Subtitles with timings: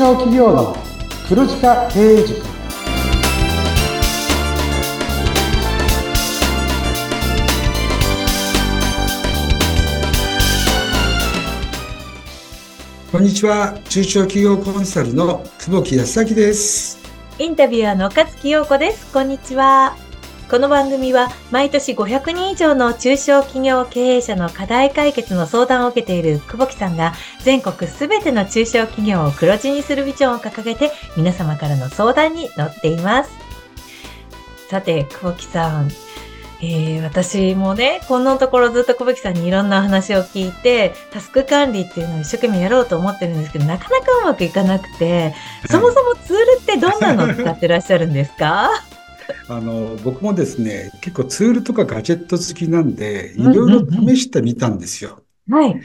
[0.00, 0.74] 小企業の
[1.28, 2.40] 黒字化経営塾
[13.12, 13.78] こんにちは。
[13.90, 16.98] 中小企業コンサルの久保木康明です。
[17.38, 19.12] インタビュアーの勝木陽子です。
[19.12, 19.98] こんにちは。
[20.50, 27.12] この番組は毎年500人以上の中小企業経営者の課題解決の相談を受けている久保木さんが
[27.44, 33.30] 全国すべての中小企業を黒字にするビジョンを掲げて皆様からの相談に乗っています。
[34.68, 35.88] さて、久保木さん。
[36.62, 45.32] えー、私もね、このところずっと小吹さんにいろんな話を聞いて、タスク管理っていうのを一生懸命やろうと思ってるんですけど、なかなかうまくいかなくて、
[45.70, 48.68] そもそもツールってどんなのを使ってらっしゃるんですか？
[49.48, 55.24] あの、僕もですね、結構ツールとかガジェット好きなんで、いろいろ試してみたんですよ。
[55.48, 55.80] はい。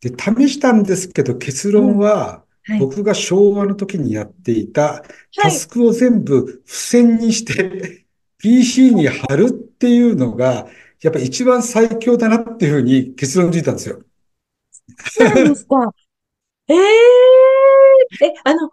[0.00, 2.78] で、試したんですけど、結論は、はい。
[2.80, 5.02] 僕が昭和の時にやっていた
[5.34, 8.06] タスクを全部付箋にして、
[8.38, 10.68] PC に貼るっていうのが、
[11.00, 14.02] やっぱ一番最強だなっていうふうに結論ついたんですよ。
[15.06, 15.92] そうなんですか。
[16.68, 18.70] えええ、あの、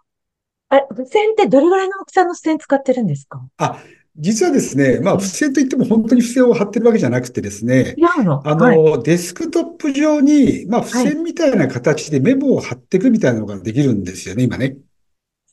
[0.68, 3.46] あ、付箋ってどれぐらいの大きさの付箋使ってるんですか？
[3.58, 3.82] あ、
[4.18, 8.76] 実はですね、まあ、付箋といっても本当に付箋を貼ってるわけじゃなくてですね、違うのあはい。
[8.76, 14.76] の、デスクトップ上に、まあ、付箋みたいな形でメモを貼っていくみたいなのができるんですよね、今ね。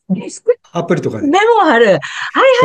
[0.09, 0.57] デスク？
[0.71, 1.27] アプリとかで。
[1.27, 1.85] メモを貼る。
[1.85, 1.99] はいはい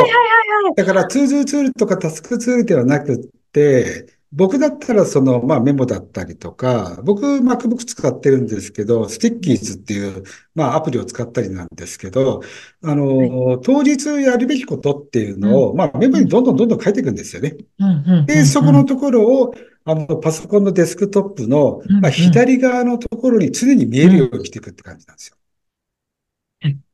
[0.01, 0.15] はいは
[0.61, 0.75] いはい。
[0.75, 3.19] だから、 ToDoツールとかタスクツールではなくっ
[3.51, 12.41] て、僕だったらその、まあ、メモだったりとか、僕、MacBook 使ってるんですけど、 Stickies っていう、まあ、アプリを使ったりなんですけど、
[12.83, 17.55] あの、当日やるべきことっていうのを、まあ、メモにどんどんどんどん書いていくんですよね。
[17.79, 25.35] うんうんうんうんで、そこのところを、あの、パソコンのデスクトップの、うんうんまあ、左側のところに常に見えるようにしていくって感じなんですよ。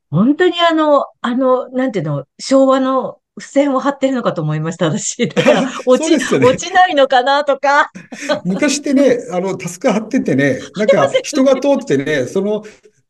[0.09, 5.27] 本当にあの、あの、なんていうの、昭和の付箋を貼ってるのかと思いました、私。
[5.29, 7.89] だから、落ち、ね落ちないのかなとか。
[8.45, 12.63] 昔ってね、あの、タスク貼っててね、なんか人が通ってね、その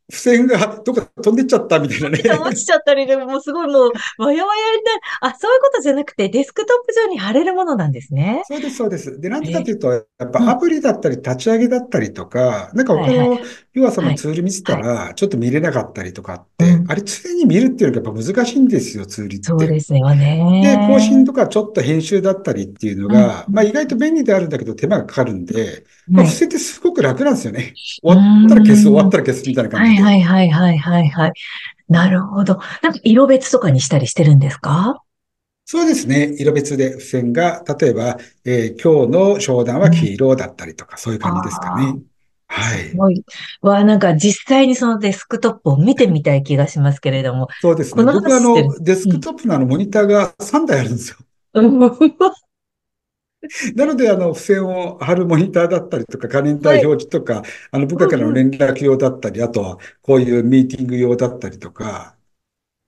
[0.09, 2.19] 付箋がどっか飛んでっちゃったみたいなね。
[2.39, 3.91] 落ちちゃったりで、もうすごいもう、
[4.23, 5.01] わやわやになる。
[5.21, 8.43] あ、そういうことじゃなくて、デスクトップ上に貼れるものなんですね。
[8.43, 9.19] そうです、そうです。
[9.19, 13.39] で、なんでかというと、やっうんぱアプリだったり立ち上げだったりとか、なんか他はいの、
[13.75, 19.43] 要はそはいのツール見てたら、ちょっと見れなかったりとかってう、んあれ常に見るっていうのがやっぱ難しいんですよ、ツールって。
[19.43, 20.87] そうですよで、ね。
[20.89, 27.73] 更新とかちょっと編集だったりっていうのが、うんまあ意外と便利であるんだけど手間がかかるんで、まあはい付箋ってすごく楽なんですよね。
[28.01, 30.03] 終わったら消す、終わったら消すみたいなはい感じで。
[30.03, 31.33] はいはいはいはいはい。
[31.87, 32.59] なるほど。
[32.81, 35.01] なんか色別とかにしたりしてるんですか？
[35.67, 36.35] そうですね。
[36.37, 41.95] 色別で付箋が、例えば、えー今日の商談は黄色だったりとか、そういう感じですかね。
[42.47, 42.95] はいす。
[42.95, 43.23] ごい。
[43.61, 47.47] わあ、なんか実際にそのデスクトップを見てみたい気がしますけれども。
[47.61, 48.03] そうですね。
[48.03, 51.17] 僕はあの、デスクトップのあのモニターが3台あるんですよ。
[51.53, 51.79] う ん
[53.75, 62.15] なので、あの、付箋を貼るモニターだったりとか、カレンダー表示とか、あの、部下からの連絡用だったり、あとは、こういうミーティング用だったりとか、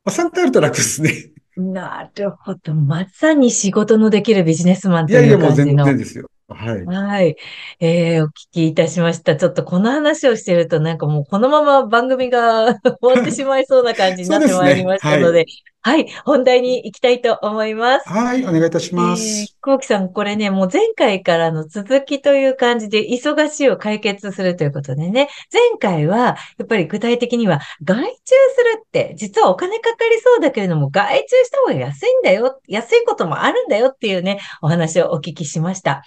[0.03, 1.31] まあ、3台あると楽ですね。
[1.55, 2.73] なるほど。
[2.73, 5.85] まさに仕事のできるビジネスマンといいやいや、もうう感じの。
[5.85, 6.29] 全然ですよ。
[6.49, 6.85] はい。
[6.85, 7.35] はい。
[7.79, 9.35] えー、お聞きいたしました。
[9.35, 15.45] ちょっとこの話をしてると、なんかもうこのまま番組が 終わってしまいそうな感じになってまいりましたので、
[15.87, 18.09] はい、本題に行きたいと思います。
[18.09, 19.55] はい、お願いいたしまえーす。
[19.61, 36.03] コウキさん、これね、もう前回からの続きという感じで、忙しいを解決するということでね、前回は、やっぱり具体的には、外注するって、実はお金かかりそうだけれども、外注した方が安いんだよ、安いこともあるんだよっていうね、お話をお聞きしました。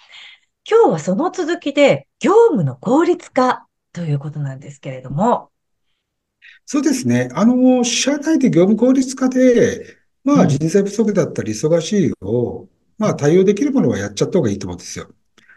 [0.71, 3.65] 今日はその続きで、業務の効率化
[3.95, 5.49] ということなんですけれども、
[6.73, 7.31] そうですね。
[7.35, 15.09] あの、社内で業務効率化で、まあ、うん人材不足だったり忙しいを、まあ、対応できるものはやっちゃった方がいいと思うんですよ。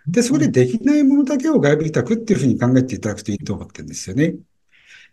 [0.07, 4.33] で、そこでできないものだけを外部委託っていうふうに考えていただくといいと思ってるんですよね。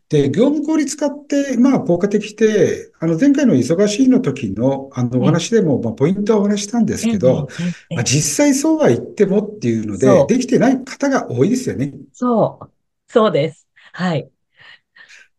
[0.09, 7.47] で、業務効率化って、まあ、効果的で、あの、前回の忙しいの時の、あの、お話でも、まあ、ポイントはお話ししたんですけど、
[7.95, 11.93] まあ、実際そうは言ってもっていうので、できてない方が多いですよね。
[12.15, 12.73] そう、
[13.07, 13.69] そうです。
[13.93, 14.31] はい。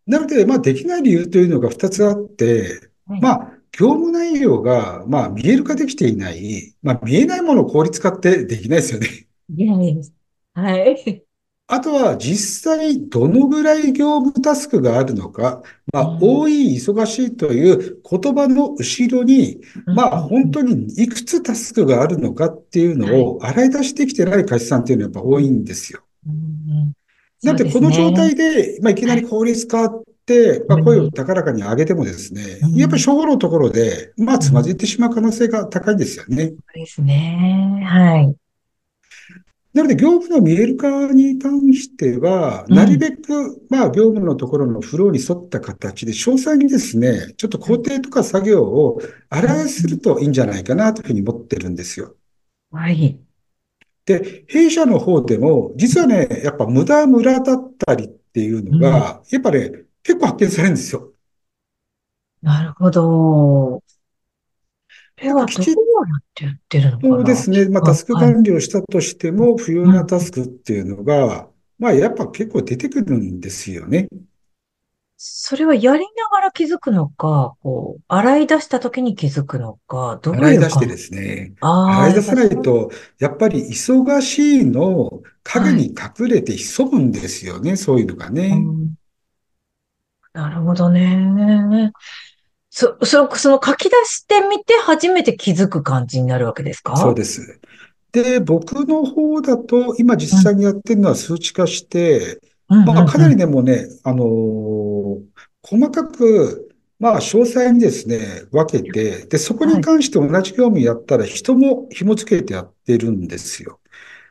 [0.05, 6.75] なので、まあ、できない理由というのが2つあって、はいまあ、業務内容が、まあ、見える化できていない。
[6.81, 9.07] まあ、見えないものを効率化ってできないですよね。
[9.55, 9.63] い
[10.53, 11.23] はい。
[11.67, 15.63] あとは、実際どのぐらい業務タスクがあるのか。
[15.93, 26.01] まあうん、多い、忙しいという言葉の後ろに、まあ、本当にいくつタスクがあるのかっていうのを洗い出してきてない会社さんっていうのはやっぱ多いんですよ。
[27.43, 36.47] だってこの状態でで、まあ、いきなり効率化っって、まあ、声を高らかに上げてもですね、うんやっぱり初歩のところで、まあ、つまずいてしまう可能性が高いんですよね。
[36.47, 37.83] そうですね。
[37.85, 38.35] はい。
[39.73, 52.15] なので、業務の見える化に関しては、うんなるべく、まあ、業務のところのフローに沿った形で、詳細にですね、ちょっと工程とか作業を洗いするといいんじゃないかなというふうに思ってるんですよ。
[52.71, 53.19] はい。
[54.19, 59.71] で、弊社の方でも、実はね、やっぱ無駄無駄だったりっていうのが、やっぱね、
[60.03, 61.11] 結構発見されるんですよ。
[62.41, 63.01] なるほど。
[63.03, 63.83] こ
[65.17, 67.15] れはどこをやってやってるのかな？
[67.15, 67.69] そうですね。
[67.69, 71.47] まあ、あタスク管理をしたとしても、不要なタスクっていうのが、
[71.77, 74.07] まあ、やっぱ結構出てくるんですよね。
[75.23, 81.53] それはやりながら気づくのか、こう、洗い出した時に気づくのか、どういう洗い出してかですね。
[81.61, 82.89] ああ、洗い出さないと、
[83.19, 87.75] やっぱり忙しいの影に隠れて潜むんですよね。
[87.75, 88.55] そういうのがうね。
[88.55, 88.95] ん
[90.33, 91.91] なるほどね。
[92.71, 96.97] そ、その、その書き出してみて初めて気づく感じになるわけですか？
[96.97, 97.59] そうです。
[98.11, 102.50] で、僕の方だと、今実際にやってるのは数値化して、うん
[102.83, 103.35] まあ、かなり。
[103.37, 105.25] でもね、あのー
[105.63, 113.80] 細かく、まあ、詳細にですね、分けて、で、そこに関して同じ業務やったら人も紐付けてやってるんですよ。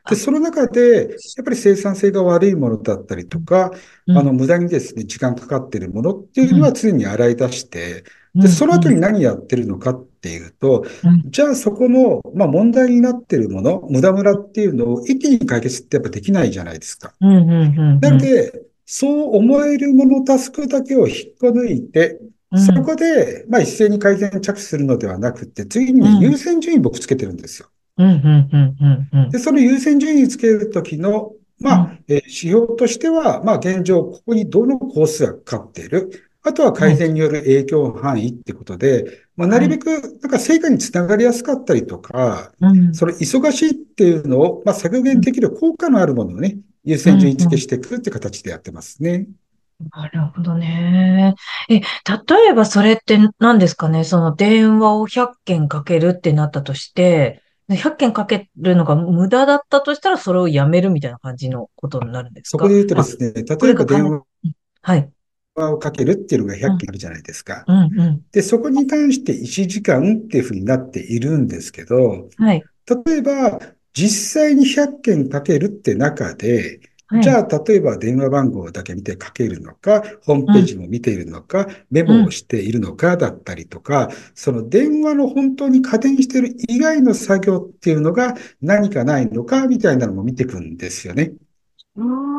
[0.09, 3.71] で、その中で、やっぱり生産性が悪いものだったりとか、
[4.07, 4.17] うん。
[4.17, 8.03] あの、無駄にですね、時間かかってるものっていうのは常に洗い出して、
[8.33, 8.41] うん。
[8.41, 11.29] で、その後に何やってるのかっていうと、うん。
[11.29, 17.13] じゃあそこの、まあ問題になってるもの、無駄無駄っていうのを一気に解決ってやっぱできないじゃないですか。
[17.21, 17.99] うん、うん、うん。
[17.99, 22.19] なので、そう思えるものタスクだけを引っこ抜いて、
[22.51, 27.67] うん、そこで、まあ一斉に改善着手するのではなくて、次に優先順位僕つけてるんですよ。
[27.97, 36.27] うん、うん、うん、うん、うんで、その優先順位つけるときの、まあ、えー指標としては、まあ現状、ここにどのコースがかかっている。
[36.43, 39.85] あとは改善による影響範囲ってことで、まあ、なるべく、
[40.21, 42.95] なんか成果につながりやすかったりとか、うん。
[42.95, 49.27] その忙しいっていうのを、まあ、削減できる効果のあるものをね、優先順位付けしていくって形でやってますね。
[49.95, 51.35] なるほどね。
[51.69, 51.83] え、例
[52.49, 54.03] えばそれって何ですかね？
[54.03, 57.40] その電話を100件かけるってなったとして、
[57.75, 62.57] 100件かけるのが無駄だったとしたらそれをやめるみたいな感じのことになるんですか？
[62.57, 64.23] そこで言うとですね、例えば電話
[64.81, 65.09] はい。
[65.55, 67.65] をかけるっていうのが100件あるじゃないですか。
[67.67, 68.21] うんうん。
[68.31, 72.63] で、そこに関して1時間っていうふうになっているんですけど、はい。
[73.05, 73.59] 例えば、
[73.93, 76.79] 実際に100件かけるって中で、はい。
[77.19, 91.33] じゃあ、例えば電話番号だけ見てかけるのか、ホームページも見ているのか、メモをしているのかだったりとか、その電話の本当に加点している以外の作業っていうのが何かないのかみたいなのも見ていくんですよね。
[91.95, 92.03] うー。
[92.03, 92.30] ん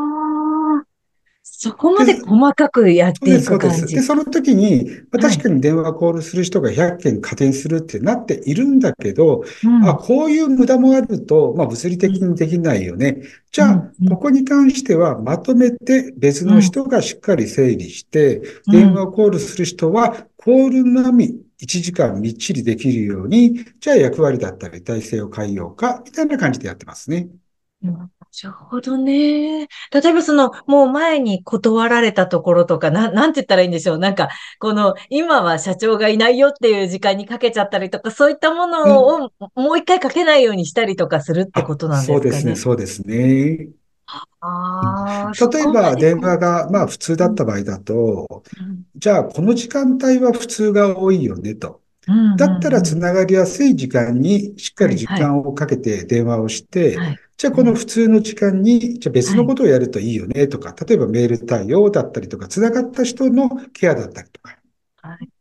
[1.45, 4.03] そこまで細かくやっていそうです、そうでで、。
[4.03, 9.89] その時に、確かに電話コールする人が100件加点するってなっているんだけど、うん。
[9.89, 13.23] あ、こういう無駄もあると、まあ物理的にできないよね。
[13.51, 18.73] じゃあここに関してはまとめて別の人がしっかり整理して、うん。
[18.73, 21.27] 電話コールする人はコールのみ
[21.61, 27.29] 1時間みっちりできるように、じゃあ役割だったり体制を変えようか、みたいな感じでやってますね。
[28.45, 29.67] なるほどね。
[29.67, 29.69] 例
[30.11, 33.99] えばその、もう前に断られたところとか、な、なんて言ったらいいんでしょう。
[33.99, 42.19] なんか、この、今は社長がいないよっていう時間にかけちゃったりとか、そういったものをもう一回かけないようにしたりとかするってことなんですかね。
[42.19, 43.69] そうですね、そうですね。
[44.41, 48.43] ああ、例えば電話が、まあ普通だった場合だと、
[48.97, 51.82] じゃあこの時間帯は普通が多いよねと。
[52.37, 64.59] だったらつながりやすい時間にしっかり時間をかけて電話をして、はいじゃあこの普通の時間に、じゃあ別のことをやるといいよねとか、例えばメール対応だったりとか、つながった人のケアだったりとか。
[64.99, 65.32] はい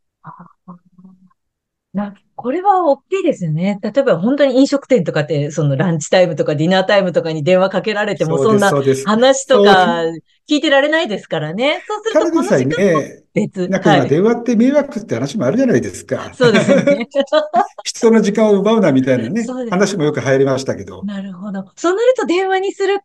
[1.94, 3.78] な、これは大きいですね。
[3.82, 8.70] 例えば本当に飲食店とかって、そのランチタイムとかディナータイムとかに電話かけられても、そんな。
[9.04, 10.04] 話とか
[10.48, 11.82] 聞いてられないですからね。
[11.86, 13.68] そうするとこの時間もね、別。
[13.68, 13.98] なんかはい。
[14.00, 16.32] 今電話って迷惑って話もあるじゃないですか。
[16.34, 17.08] そうですね。
[17.84, 21.04] 人の時間を奪うなみたいなね話もよく流行りましたけど。
[21.04, 21.64] なるほど。
[21.76, 23.04] そうなると電話にするか、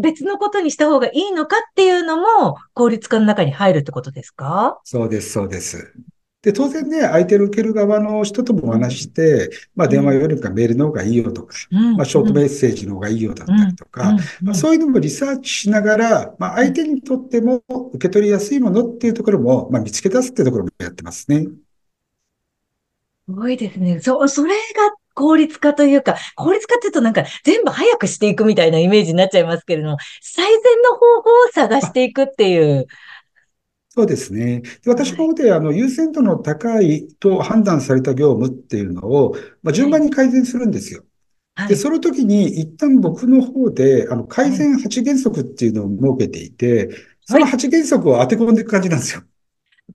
[0.00, 4.78] 別のことにした方がいいのかっていうのも効率化の中に入るってことですか？
[4.84, 5.92] そうです、そうです。
[6.46, 11.96] で、当然ね、相手の受ける側の人ともお話しして、まあ電話よりかメールの方がいいよとか、うん。
[11.96, 14.16] まあショートメッセージの方がいいよだったりとか、うん。
[14.42, 21.48] まあ、そういうのもリサーチしながら、まあ相手にとっても受け取りやすいものっていうところも、まあ見つけ出すっていうところもやってますね。
[23.28, 23.98] すごいですね。
[23.98, 24.56] そう、それが
[25.14, 32.86] 効率化というか、効率化って言うとなんか全部早くしていくみたいなイメージになっちゃいますけれども、最善の方法を探していくっていう。
[33.96, 34.60] そうですね。
[34.60, 41.02] で私の方で、あの、優先度の高いと判断された業務っていうのを、まあ、順番に改善するんですよ。
[41.56, 41.76] で、はい。
[41.76, 46.90] その時に一旦僕の方で、あの、改善8原則っていうのを設けていて、
[47.24, 49.22] その8原則を当て込んでいく感じなんですよ。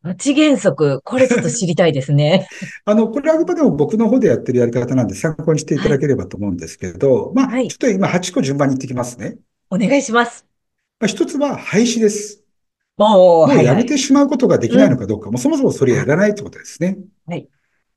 [0.04, 2.48] 八原則、これちょっと知りたいですね。
[2.86, 9.38] あの、これはあくまでも僕の方でやってるやり方なんで参考にしていただければと思うんですけど、まあ、はいちょっと今8個順番に言ってきますね。
[9.70, 10.48] お願いします。
[11.00, 12.41] まあ、一つは廃止です。
[12.98, 13.64] もう。
[13.64, 16.98] やめてしまうことができないのかどうか、もうそもそもそれやらないってことですね。
[17.26, 17.48] はい。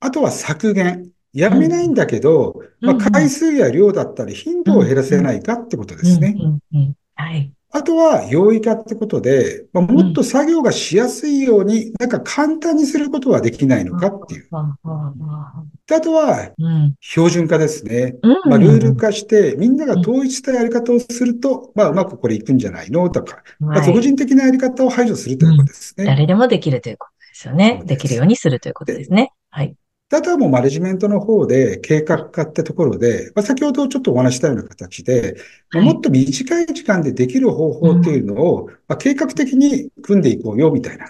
[0.01, 1.11] あとは削減。
[1.35, 6.37] やめないんだけど、まあ、回数や量だったり頻度を減らせないかってことですね。
[7.17, 7.53] はい。
[7.77, 14.49] あとは、容易化ってことで、まあ、もっと作業がしやすいように、なんか簡単にすることはできないのかっていう。
[14.53, 16.95] あとは、うん。
[17.01, 18.15] 標準化ですね。
[18.23, 23.11] うんまあ、ルール化して、みんなが統一したやり方をすると、まあ、うまくこれいくんじゃないの？
[23.11, 26.05] とか、まあ、人的なやり方を排除するということですね。
[26.05, 29.33] 誰でもできるということですよそねできるようにするということですね。
[29.51, 29.75] はい。
[30.11, 35.37] であとはもうマネジメントの方で、計画化ってところで、まあ、先ほどちょっとお話ししたような形で、
[35.73, 41.07] まあはいもっと短い時間でできる方法っていうのを、まあ、計画的に組んでいこうよ、みたいな。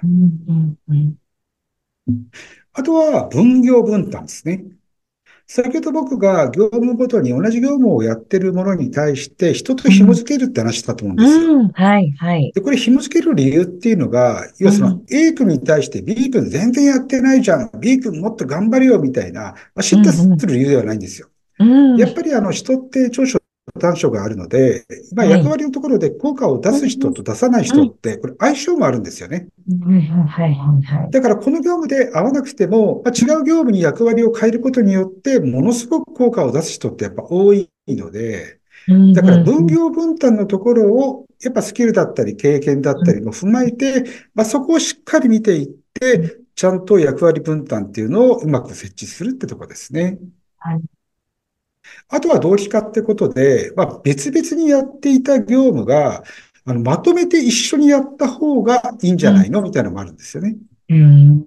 [2.72, 4.64] あとは分業分担ですね。
[5.46, 11.54] 先ほど僕が業務ごとに同じ業務をやってるものに対して人と紐付けるって話したと思うんですよ。
[11.54, 11.68] うん。
[11.68, 12.52] はい、はい。
[12.54, 17.70] で、これ紐付ける理由っていうのが、要はそうのん A 君に対して B 君全然やってないじゃん。
[17.78, 19.42] B 君もっと頑張れよみたいな、
[19.74, 21.28] まあ、叱咤する理由ではないんですよ。
[21.58, 21.96] うん。
[21.96, 23.38] やっぱりあの人って長所
[23.80, 25.38] 短所があるので、まあはい。
[25.38, 29.48] 役割のところで効果を出す人と出さない人って、これ相性もあるんですよね。
[31.10, 38.60] だからこの業務で合わなくても、まあ、違う業務に役割を変えることによって、ものすごく効果を出す人ってやっぱ多いので、
[39.14, 44.04] だから分業分担のところを、やっぱスキルだったり経験だったりも踏まえて、
[44.34, 50.18] まあ、そこをしっかり見ていって、ちゃんと役割分担っていうのをうまく設置するってところですね。
[50.58, 50.93] はい
[52.08, 56.22] あとは同期化ってことで、まあ、別々にやっていた業務が、
[56.64, 59.60] あの、まとめて一緒にやった方がいいんじゃないの？
[59.62, 60.56] みたいなのもあるんですよね。
[60.88, 61.44] うん。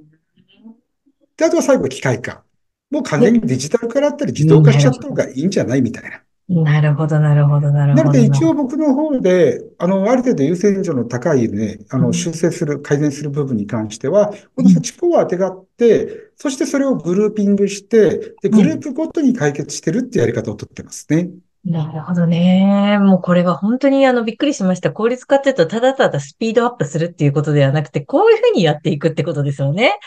[1.36, 2.44] で、あとは最後、機械化。
[2.92, 5.82] もう完全にデジタル化だったり自動化しちゃった方がいいんじゃない？
[5.82, 6.22] みたいな。
[6.50, 8.04] なるほど、なるほど、なるほど。
[8.04, 21.30] なので、一応僕の方で、あの、ある程度優先順の高いね、あの、うん修正する、改善する部分に関しては、この8個を当てがって、そしてそれをグルーピングして、で、グループごとに解決してるってやり方をとってますね。
[21.66, 22.98] なるほどね。
[23.02, 24.94] もうこれは本当にあのびっくりしました。
[24.94, 30.00] 効率化って言うとただただスピードアップするっていうことではなくて、こういうふうにやっていくってことですよね。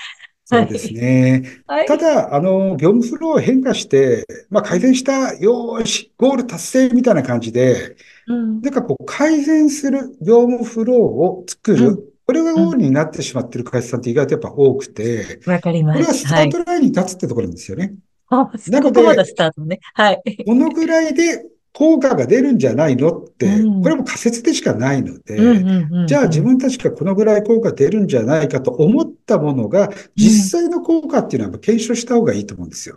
[0.51, 1.63] そうですね。
[1.69, 1.87] はい。
[1.87, 8.61] ただ、あの、業務フローを変化して、まあ、改善した、よーし、ゴール達成みたいな感じで、うん。
[8.61, 16.29] なんかこう、改善する業務フローを作る、うんこれがゴールになってしまってる会社さんって意外とやっぱ多くて、わかりまこれはす。
[16.29, 16.49] はい。
[16.49, 17.95] スタートラインに立つってところなんですよね。
[18.29, 19.81] あ、なのでここまだスタートね。
[19.95, 20.23] はい。
[20.47, 32.97] このぐらいで効果が出るんじゃないのってうん、これも仮説でしかないのうんで、じゃあ自分たちがこのぐらい効果出るんじゃないかと思ったものが、実際の効果っていうのは検証した方がいいと思うんですよ。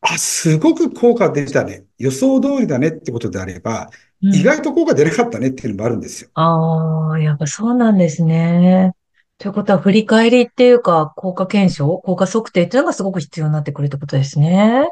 [0.00, 1.84] あ、すごく効果出たね。
[1.98, 6.30] 予想通りだねってことであれば、うん意外と効果出なかったねっていうのもあるんですよ。
[6.34, 8.92] ああ、やっぱそうなんですね。
[9.38, 14.88] ということは、振り返りっていうか、効果検証、効果測定っていうのがすごく必要になってくるってことですね。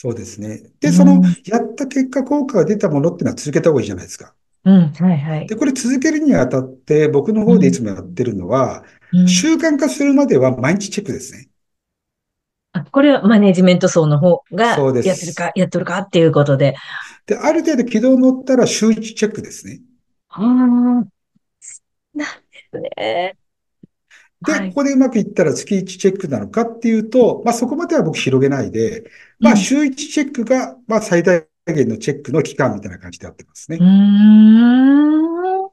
[0.00, 0.62] そうですね。
[0.78, 4.32] で、うんその、やった結果効果が出たものっていうのは続けた方がいいじゃないですか。
[4.64, 5.46] うん、はいはい。
[5.48, 11.48] で、これ続けるにあたって、僕の方でいつもやってるのは、うん習慣化するまでは毎日チェックですね。
[12.74, 16.76] あこれはマネジメント層の方がそうですやってるか、やってるかっていうことで。
[17.26, 19.80] で、ある程度軌道に乗ったら週1チェックですね。
[20.28, 21.10] ああ、なんで
[21.60, 21.82] す
[22.98, 23.36] ね。
[24.42, 33.84] で、はいここでうまくいったら月1チェックなのかっていうと、まあそこまでは僕広げないで、まあうん週1チェックが、まあ最大限のチェックの期間みたいな感じでやってますねうー。
[33.84, 35.70] ん。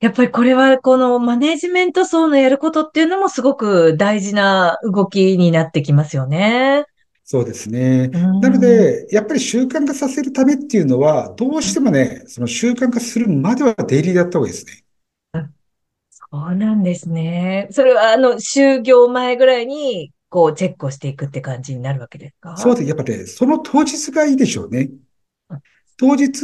[0.00, 6.86] やっぱりこれはこのマネジメント層のやることっていうのもすごく大事な動きになってきますよね。
[7.22, 8.10] そうですね。
[8.12, 14.84] うんなので、やっぱり習慣化させるためっていうのは、どうしてもね、その習慣化するまではデイリーでやった方がいいですね。
[16.10, 17.68] そうなんですね。
[17.70, 22.56] それはあの、就業前ぐらいにこうチェックをしていくって感じになるわけですか？
[22.56, 22.88] そうです。
[22.88, 24.90] やっぱね、その当日がいいでしょうね
[25.50, 25.58] うん。
[25.98, 26.40] 当日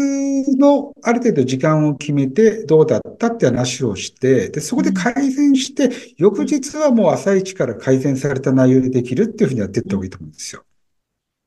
[0.58, 10.64] のある程度時間を決めてどうだったって話をして、で、そこで改善して、翌日はもう朝一から改善された内容でできるっていうふうにやっていった方がいいと思うんですよ。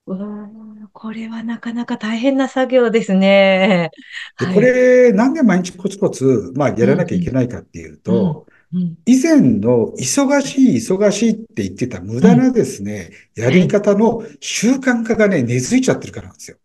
[0.07, 0.59] うわー
[0.91, 3.91] これはなかなか大変な作業ですね。
[4.39, 8.58] で、はいこれ、なんで毎日コツコツ、まあ、やらなきゃいけないかっていうと、うん
[9.05, 16.57] 以前の忙しい、忙しいって言ってた無駄なですね、やり方の習慣化がね、根付いちゃってるからなんですよ。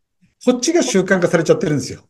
[0.44, 2.04] こっちが習慣化されちゃってるんですよ。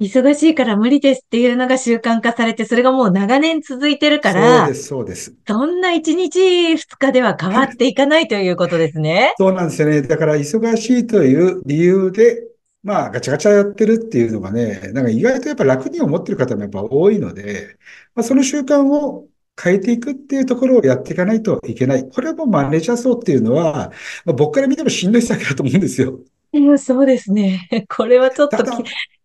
[0.00, 5.34] 忙しいから無理ですっていうのが習慣化されて、それがもう長年続いてるから、そうです、そうです。
[5.44, 6.38] そんな1日
[6.74, 9.34] 2日では変わっていかないということですね。
[9.38, 10.02] そうなんですよね。
[10.02, 12.47] だから、忙しいという理由で、
[12.82, 17.76] まあ、ガチャガチャやってるっていうのがね、なんか意外とやっぱ楽に思ってる方もやっぱ多いので、
[18.14, 19.28] まあ、その習慣を
[19.60, 22.08] 変えていくっていうところをやっていかないといけない。
[22.08, 23.92] これはもうマネージャー層っていうのは、
[24.24, 26.20] まあ、僕から見てもしんどい作業だと思うんですよ。
[26.52, 27.68] うんそうですね。
[27.90, 28.56] これはちょっと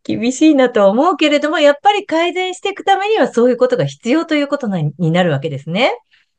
[0.03, 5.93] 厳しいなとは思うけれども、やっぱり改善していくためにはそういうことが必要ということなになるわけですね。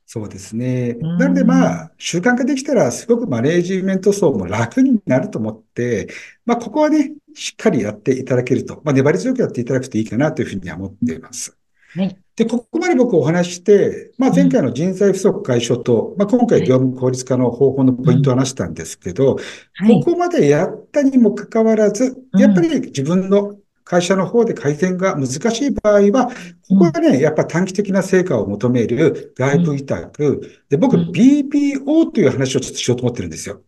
[0.06, 0.96] そうですね。
[1.00, 6.08] うんなのでまあ、習慣化できたら、すごくマネージメント層も楽になると思って、
[6.44, 11.56] まあ、ここはね、しっかりやっていただけると、まあ、粘り強くやっていただくといいかなというふうには思っています。
[11.94, 12.16] はい。
[12.36, 19.36] で、ここまで僕お話しして、まあ、前回の人材不足解消と、まあ、今回業務効率化の方法のポイントを話したんですけど、
[19.74, 20.00] はい。
[20.04, 23.54] ここまでやったにもかかわらず、うんやっぱり自分の
[23.84, 26.30] 会社の方で改善が難しい場合は、
[26.68, 30.62] ここはね、やっぱ短期的な成果を求める外部委託。
[30.70, 33.60] で、僕、うん BPO という話をちょっとしようと思ってるんですよ。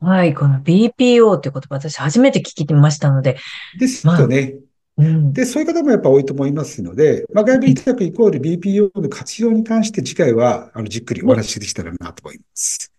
[0.00, 0.34] はい。
[0.34, 3.38] この BPO って言葉、私初めて聞いてましたので、
[3.80, 4.56] ですよね。
[4.98, 5.32] うん。
[5.32, 12.92] で、そういう方もやっぱ多いと思いますので、まあ、外部委託イコール BPO の活用に関して次回は、あの、じっくりお話しできたらなと思います。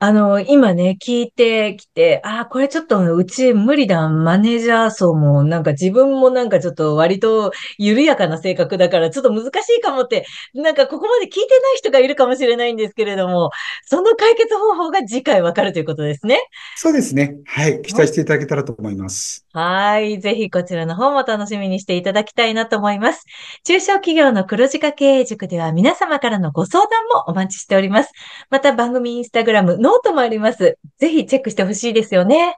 [0.00, 4.08] あの、今ね、聞いてきて、ああ、これちょっとうち無理だ。
[4.08, 10.24] マネージャー層も、なんか自分もなんかちょっと割と緩やかな性格だから、ちょっと難しいかもって、
[10.54, 13.50] なんかここまで聞いてない人がいるかもしれないんですけれども、
[13.86, 16.38] その解決方法が次回わかるということですね。
[16.76, 17.34] そうですね。
[17.44, 17.82] はい。
[17.82, 19.44] 期待していただけたらと思います。
[19.52, 20.20] はい。
[20.20, 23.24] ぜひこちらの方も楽しみにしていただきたいなと思います。
[23.64, 28.12] 中小企業の黒字化経営塾では皆様からのご相談もお待ちしております。
[28.50, 30.76] また番組インスタグラム、ノートもあります。
[30.98, 32.56] ぜひチェックしてほしいですよね。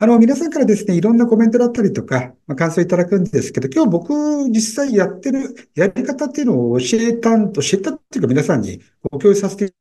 [0.00, 9.72] あの、皆さんからですね、いろんなコメントだったりとか、まあ、感想いただくんですけど、今日僕実際やってるやり方っていうのを教えたんと、教えたっていうか皆さんにご共有させて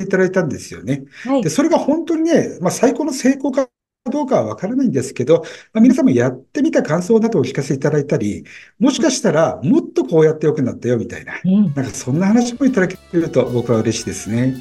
[0.00, 1.04] いただいたんですよね。
[1.24, 1.50] はいで、。
[1.50, 3.68] それが本当にね、まあ、最高の成功か
[4.10, 8.44] どうかはわからないんですけど、まあ、皆さんもやってみた感想などをお聞かせいただいたり、
[8.78, 11.74] もしかしたらもっとこうやって良くなったよみたいな、うん。
[11.74, 14.56] なんかそんな話もいただけると僕は嬉しいですね。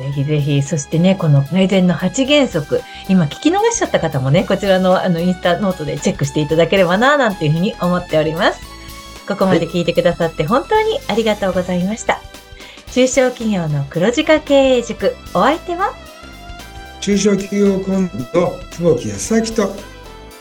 [0.00, 8.60] ぜひぜひ、そしてね、この改善の8原則、今聞き逃しちゃった方もね、こちらのあのインスタノートでチェックしていただければな、なんていうふうに思っております。
[9.28, 12.22] ここまで聞いてくださって本当にありがとうございました。
[12.92, 15.92] 中小企業の黒字化経営塾、お相手は？
[17.02, 19.76] 中小企業コント、久保木康明と、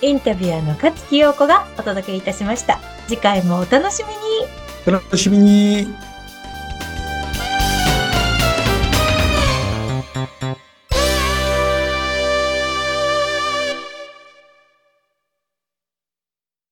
[0.02, 2.80] インタビュアーの勝木陽子がお届けいたしました。
[3.08, 4.20] 次回もお楽しみに。
[4.88, 6.09] お楽しみに。